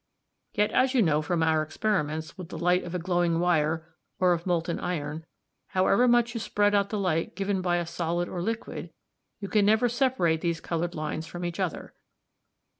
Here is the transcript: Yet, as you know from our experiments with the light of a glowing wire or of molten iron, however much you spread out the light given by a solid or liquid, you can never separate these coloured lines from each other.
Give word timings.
Yet, 0.53 0.71
as 0.71 0.95
you 0.95 1.03
know 1.03 1.21
from 1.21 1.43
our 1.43 1.61
experiments 1.61 2.35
with 2.35 2.49
the 2.49 2.57
light 2.57 2.83
of 2.85 2.95
a 2.95 2.97
glowing 2.97 3.39
wire 3.39 3.93
or 4.19 4.33
of 4.33 4.47
molten 4.47 4.79
iron, 4.79 5.27
however 5.77 6.07
much 6.07 6.33
you 6.33 6.39
spread 6.39 6.73
out 6.73 6.89
the 6.89 6.97
light 6.97 7.35
given 7.35 7.61
by 7.61 7.77
a 7.77 7.85
solid 7.85 8.27
or 8.27 8.41
liquid, 8.41 8.89
you 9.39 9.47
can 9.47 9.63
never 9.63 9.87
separate 9.87 10.41
these 10.41 10.59
coloured 10.59 10.95
lines 10.95 11.27
from 11.27 11.45
each 11.45 11.59
other. 11.59 11.93